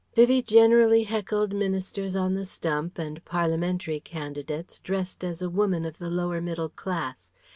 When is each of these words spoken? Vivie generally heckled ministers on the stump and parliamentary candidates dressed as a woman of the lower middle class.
Vivie 0.15 0.41
generally 0.41 1.03
heckled 1.03 1.53
ministers 1.53 2.15
on 2.15 2.33
the 2.33 2.47
stump 2.47 2.97
and 2.97 3.23
parliamentary 3.23 3.99
candidates 3.99 4.79
dressed 4.79 5.23
as 5.23 5.43
a 5.43 5.49
woman 5.51 5.85
of 5.85 5.99
the 5.99 6.09
lower 6.09 6.41
middle 6.41 6.69
class. 6.69 7.31